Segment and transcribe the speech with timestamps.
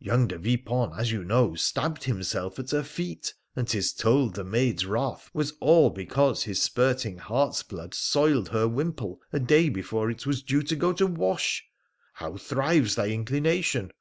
[0.00, 4.42] Young De Vipon, as you know, stabbed himself at her feet, and 'tis told the
[4.42, 10.10] maid's wrath was all because his spurting heart's blood soiled her wimple a day before
[10.10, 11.64] it was due to go to wash!
[12.14, 13.92] How thrives thy inclination